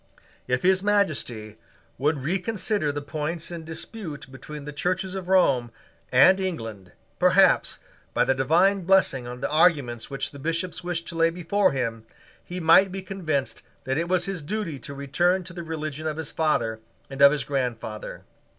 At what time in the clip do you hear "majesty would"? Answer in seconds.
0.81-2.23